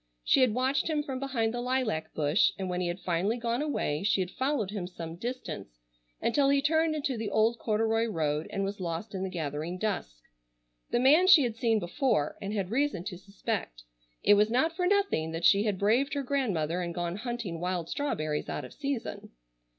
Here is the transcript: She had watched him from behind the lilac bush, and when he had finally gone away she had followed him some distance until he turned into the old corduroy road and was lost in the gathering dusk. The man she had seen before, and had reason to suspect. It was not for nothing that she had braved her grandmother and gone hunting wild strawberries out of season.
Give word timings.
She 0.23 0.41
had 0.41 0.55
watched 0.55 0.87
him 0.89 1.03
from 1.03 1.19
behind 1.19 1.53
the 1.53 1.61
lilac 1.61 2.15
bush, 2.15 2.53
and 2.57 2.67
when 2.71 2.81
he 2.81 2.87
had 2.87 2.99
finally 3.01 3.37
gone 3.37 3.61
away 3.61 4.01
she 4.01 4.19
had 4.19 4.31
followed 4.31 4.71
him 4.71 4.87
some 4.87 5.15
distance 5.15 5.77
until 6.19 6.49
he 6.49 6.59
turned 6.59 6.95
into 6.95 7.17
the 7.17 7.29
old 7.29 7.59
corduroy 7.59 8.05
road 8.05 8.47
and 8.49 8.63
was 8.63 8.79
lost 8.79 9.13
in 9.13 9.21
the 9.21 9.29
gathering 9.29 9.77
dusk. 9.77 10.15
The 10.89 10.99
man 10.99 11.27
she 11.27 11.43
had 11.43 11.55
seen 11.55 11.77
before, 11.77 12.35
and 12.41 12.51
had 12.51 12.71
reason 12.71 13.03
to 13.03 13.17
suspect. 13.19 13.83
It 14.23 14.33
was 14.33 14.49
not 14.49 14.75
for 14.75 14.87
nothing 14.87 15.33
that 15.33 15.45
she 15.45 15.65
had 15.65 15.77
braved 15.77 16.15
her 16.15 16.23
grandmother 16.23 16.81
and 16.81 16.95
gone 16.95 17.17
hunting 17.17 17.59
wild 17.59 17.87
strawberries 17.87 18.49
out 18.49 18.65
of 18.65 18.73
season. 18.73 19.29